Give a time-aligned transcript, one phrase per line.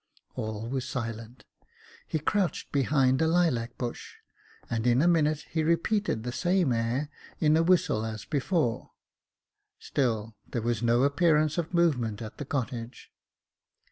[0.33, 1.45] All was silent.
[2.07, 4.15] He crouched behind a lilac bush,
[4.67, 8.93] and in a minute he repeated the same air in a whistle as before;
[9.77, 13.11] still there was no appearance of movement at the cottage.